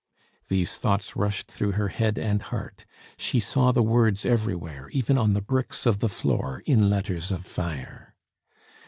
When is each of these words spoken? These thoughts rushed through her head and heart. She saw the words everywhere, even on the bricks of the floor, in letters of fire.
These 0.47 0.77
thoughts 0.77 1.15
rushed 1.15 1.47
through 1.51 1.73
her 1.73 1.89
head 1.89 2.17
and 2.17 2.41
heart. 2.41 2.85
She 3.17 3.39
saw 3.39 3.71
the 3.71 3.83
words 3.83 4.25
everywhere, 4.25 4.89
even 4.89 5.15
on 5.15 5.33
the 5.33 5.43
bricks 5.43 5.85
of 5.85 5.99
the 5.99 6.09
floor, 6.09 6.63
in 6.65 6.89
letters 6.89 7.31
of 7.31 7.45
fire. 7.45 8.15